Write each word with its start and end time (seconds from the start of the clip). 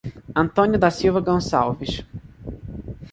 Antônio 0.35 0.79
da 0.79 0.89
Silva 0.89 1.19
Goncalves 1.21 2.03